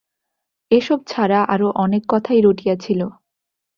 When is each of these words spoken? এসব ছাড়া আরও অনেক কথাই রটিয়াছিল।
এসব 0.71 0.99
ছাড়া 1.07 1.39
আরও 1.53 1.67
অনেক 1.83 2.03
কথাই 2.09 2.39
রটিয়াছিল। 2.41 3.01